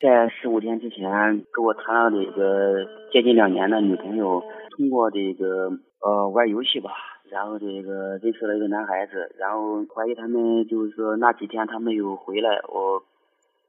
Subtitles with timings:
[0.00, 4.42] 在十五天之前跟我谈了这个接近两年的女朋友，
[4.76, 6.92] 通过这个呃玩游戏吧，
[7.28, 13.02] 然后这个认识了一个男孩子，然后怀疑他们就是说那几天他没有回来，我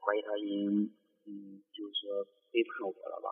[0.00, 0.90] 怀疑他已经
[1.26, 3.28] 嗯就是说背叛我了吧。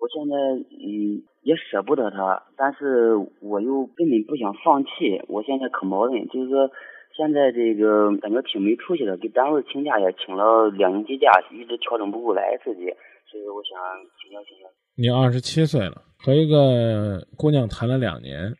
[0.00, 0.34] 我现在
[0.72, 5.20] 嗯也舍不得他，但是我又根本不想放弃。
[5.28, 6.70] 我现在可矛盾，就是说
[7.16, 12.86] 现在这个感觉挺没出息的，给单位请假也请了两年节假，一直调整不过来自己，
[13.30, 13.78] 所以我想
[14.20, 14.66] 请教请教。
[14.96, 18.52] 你二十七岁了，和一个姑娘谈了两年，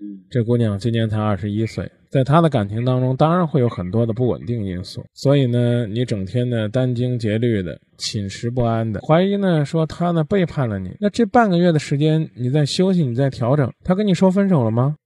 [0.00, 5.04] 嗯这姑娘今年才二十一岁，在她的感情当中，当然会有很多的不稳定因素。
[5.14, 10.96] 所以呢，你整天呢殚精竭虑的，寝食不安的，怀疑呢说她呢背叛了你。
[11.00, 14.96] 那这半个月的时间，你在休息，你在调整，她跟你说分手了吗？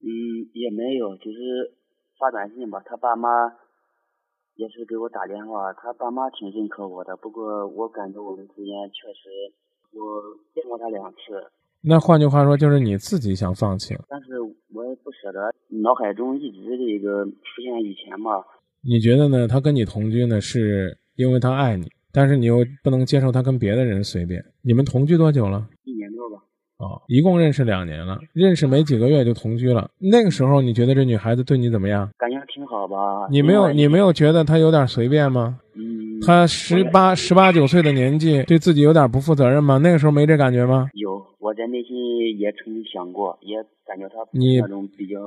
[2.19, 2.83] 发短信吧。
[2.85, 3.29] 他爸妈
[4.57, 7.17] 也是给我打电话，他爸妈挺认可我的。
[7.17, 9.29] 不过我感觉我们之间确实，
[9.93, 10.23] 我
[10.55, 11.51] 见过他两次，
[11.83, 14.05] 那换句话说，就是你自己想放弃了。
[14.09, 14.41] 但是
[14.75, 18.45] 我也不舍得，脑海中一直这个出现以前嘛。
[18.83, 19.47] 你觉得呢？
[19.49, 24.45] 他跟你同居呢，是因为他爱你，但是你又不能接受他跟别的人随便。
[24.63, 25.69] 你们同居多久了？
[26.79, 29.91] 哦，一共认识两年了，认识没几个月就同居了。
[29.99, 32.09] 那个时候你觉得这女孩子对你怎么样？
[32.17, 33.27] 感觉挺好吧？
[33.31, 35.59] 你没有，你没有觉得她有点随便吗？
[35.75, 39.79] 嗯，她十八、十八九岁的年纪，对自己有点不负责任吗？
[39.79, 40.89] 那个时候没这感觉吗？
[40.95, 41.97] 有，我在内心
[42.39, 44.61] 也曾经想过，也感觉她你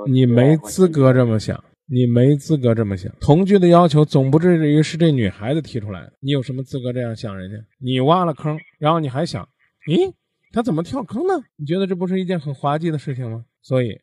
[0.09, 3.11] 你没资格这么想，你没资格这么想。
[3.19, 7.57] 同居的要求总不至于是这女孩子提出来的，你有什么资格这样想人家？
[7.83, 9.45] 你挖了坑，然后你还想，
[9.89, 10.13] 咦，
[10.51, 11.33] 他怎么跳坑呢？
[11.55, 13.45] 你觉得这不是一件很滑稽的事情吗？
[13.61, 13.99] 所以，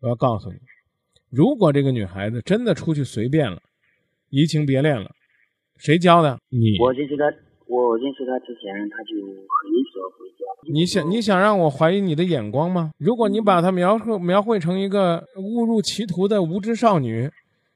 [0.00, 0.58] 我要告诉你，
[1.30, 3.60] 如果这个女孩子真的出去随便了，
[4.28, 5.10] 移情别恋了，
[5.76, 6.38] 谁教的？
[6.48, 6.78] 你。
[6.78, 7.24] 我认识他，
[7.66, 10.72] 我认识她之前，她就很少回家。
[10.72, 12.92] 你想你想让我怀疑你的眼光吗？
[12.98, 17.30] 如果你把她描绘描绘成一个误入歧途的无知少女，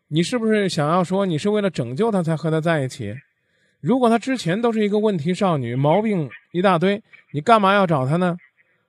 [0.08, 3.14] 你是不是想要说你是为了拯救她才和她在一起？
[3.84, 7.02] 如果她之前都是一个问题少女，毛病一大堆，
[7.34, 8.34] 你干嘛要找她呢？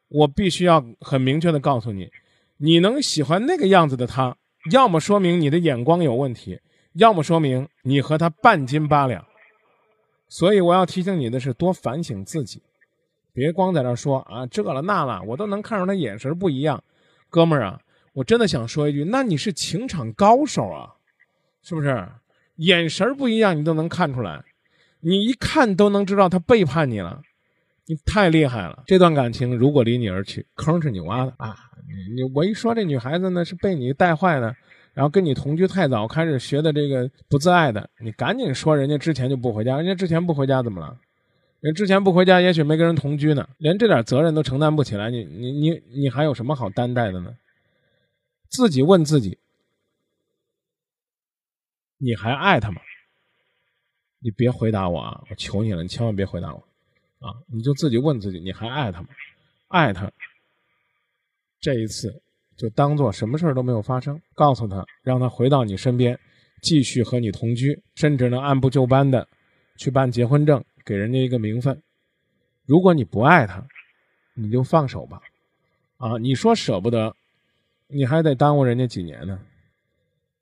[0.07, 2.09] 我必须要很明确的告诉你，
[2.55, 4.37] 你能喜欢那个样子的她，
[4.71, 6.61] 要么说明你的眼光有问题，
[6.93, 9.25] 要么说明你和她半斤八两。
[10.29, 12.61] 所以我要提醒你的是，多反省自己。
[13.33, 16.81] 别光在那说啊这了那了，我都能看出他眼神不一样。
[17.29, 17.81] 哥们儿啊，
[18.13, 20.95] 我真的想说一句，那你是情场高手啊，
[21.61, 22.07] 是不是？
[22.55, 24.41] 眼神不一样你都能看出来，
[25.07, 27.21] 你一看都能知道他背叛你了，
[27.85, 28.83] 你太厉害了。
[28.87, 31.55] 这段感情如果离你而去，坑是你挖的啊！
[31.87, 34.55] 你你我一说这女孩子呢是被你带坏的，
[34.95, 40.97] 然后跟你同居太早，开始学的这个不自爱的，你赶紧说人家之前就不回家，人家之前不回家怎么了？
[41.59, 47.37] 人之前不回家，也许没跟人同居呢，连这点责任都承担不起来，你你你你还有什么好担待的呢？
[48.49, 49.37] 自己问自己，
[51.99, 52.81] 你还爱他吗？
[54.25, 55.23] 你别回答我啊！
[55.29, 56.57] 我求你了，你千万别回答我，
[57.19, 57.31] 啊！
[57.45, 59.09] 你就自己问自己，你还爱他吗？
[59.67, 60.11] 爱他，
[61.59, 62.23] 这一次
[62.57, 66.19] 就当做什么事都没有发生，告诉他，让他回到你身边，
[66.59, 69.27] 继续和你同居，甚至能按部就班的
[69.77, 70.65] 去办结婚证。
[70.83, 71.79] 给人家一个名分，
[72.65, 73.63] 如果你不爱他，
[74.33, 75.21] 你就放手吧，
[75.97, 77.15] 啊，你说舍不得，
[77.85, 79.39] 你还得耽误人家几年呢，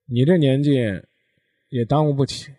[0.05, 0.71] 你这年纪
[1.67, 2.53] 也耽误不起，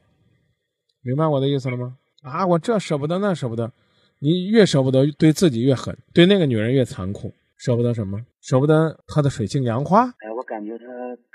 [1.05, 1.97] 明白我的意思了吗？
[2.23, 3.71] 啊，我这舍不得，那舍不得，
[4.19, 8.19] 你越舍不得，对自己越狠，对那个女人越残酷，舍不得什么？
[8.41, 10.07] 舍不得她的水性杨花？
[10.21, 10.85] 哎，我感觉他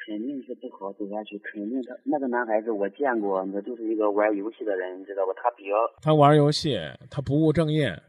[0.08, 5.34] 肯定是不好走下去，肯定他那个男孩子我见过，那就是一个玩游戏的人，你知道吧？
[5.38, 5.70] 他比较
[6.02, 6.80] 他玩游戏，
[7.12, 8.02] 他不务正业。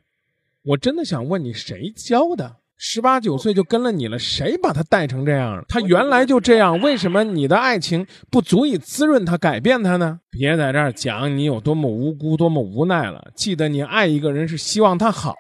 [0.63, 2.57] 我真的想问你，谁教的？
[2.83, 5.63] 十八九岁就跟了你了，谁把他带成这样？
[5.69, 10.21] 他原来就这样，为什么你的爱情不足以滋润他、改变他呢？
[10.31, 13.33] 别在这儿讲你有多么无辜、多么无奈了。
[13.35, 15.35] 记得你爱一个人是希望他好，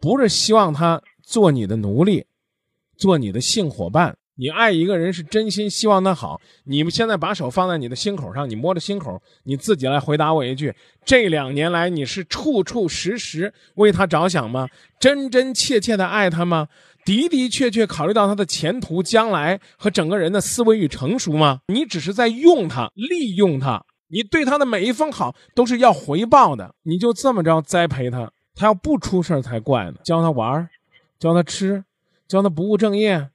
[0.00, 2.24] 不是希望他做你的奴隶，
[2.96, 4.16] 做你的性伙伴。
[4.38, 10.74] 你爱一个人是真心希望他好，你们现在把手放在你的心口上，你摸着心口，你自己来回答我一句：
[11.06, 14.68] 这两年来你是处处时时为他着想吗？
[15.00, 16.68] 真真切切的爱他吗？
[17.06, 21.60] 的的确确考虑到他的前途、将来和整个人的思维与成熟吗？
[21.68, 29.94] 你只是在用他、利用他，你对他的每一分好都是要回报的，你就这么着栽培他，他要不出事才怪呢。
[30.04, 30.68] 教他玩，
[31.18, 31.84] 教他吃，
[32.28, 33.30] 教他不务正业。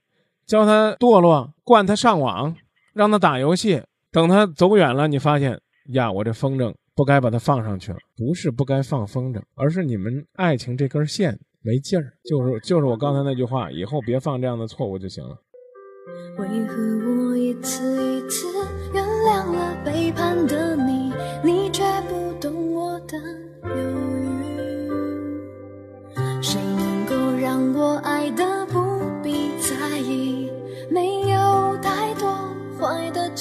[0.46, 2.54] 教他堕落，惯他上网，
[2.92, 3.82] 让他打游戏。
[4.10, 5.58] 等他走远了，你发现
[5.94, 12.12] 呀，我这风筝不该把它放上去了，不是不该放风筝，而是你们爱情这根线没劲儿。
[12.28, 15.38] 就是就是我刚才那句话，以后别犯这样的错误就行了。
[16.38, 16.74] 为何
[17.08, 18.46] 我一次一次
[18.92, 21.12] 原谅了背叛的你，
[21.42, 23.16] 你却不懂我的
[23.64, 24.11] 犹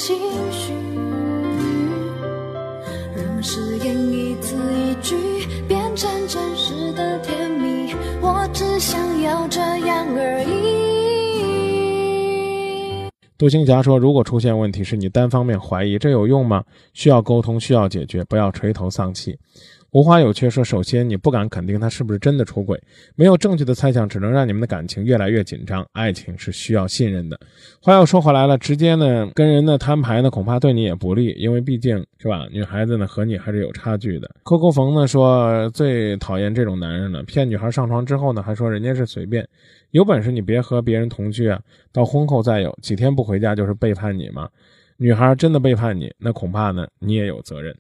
[0.04, 0.18] 情
[0.52, 0.74] 绪？
[3.16, 5.16] 让誓言一字一句
[5.68, 10.72] 变成真实的甜蜜，我只想要这样而已。
[13.38, 16.64] 杜兴霞说：“如果出现问题是你单方面怀疑，这有用吗？
[16.96, 19.38] 需要沟通，需要解决，不要垂头丧气。”
[19.92, 22.82] 无花有却说：“首先，你不敢肯定他是不是真的出轨，
[23.14, 25.86] 没有证据的猜想只能让你们的感情越来越紧张。
[25.92, 27.38] 爱情是需要信任的。
[27.82, 39.46] 话又说回来了，直接呢跟人呢摊牌呢，恐怕对你也不利，因为毕竟是吧，女孩子呢和你还是有差距的。”扣扣冯呢说：“最讨厌这种男人了，骗女孩上床之后呢，还说人家是随便，
[39.90, 41.60] 有本事你别和别人同居啊，
[41.92, 44.48] 到婚后再有，几天不回家就是背叛你吗？
[44.96, 47.76] 女孩真的背叛你，那恐怕呢你也有责任。”